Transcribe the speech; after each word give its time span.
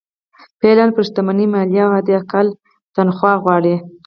فعالان 0.59 0.89
پر 0.95 1.03
شتمنۍ 1.07 1.47
مالیه 1.53 1.83
او 1.85 1.91
حداقل 1.97 2.47
تنخوا 2.95 3.33
غواړي. 3.43 3.75